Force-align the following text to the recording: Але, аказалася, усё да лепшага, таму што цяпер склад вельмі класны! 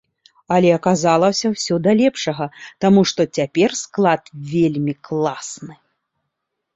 Але, 0.53 0.69
аказалася, 0.77 1.45
усё 1.57 1.75
да 1.87 1.91
лепшага, 1.99 2.47
таму 2.85 3.03
што 3.11 3.21
цяпер 3.39 3.69
склад 3.81 4.23
вельмі 4.55 4.93
класны! 5.11 5.75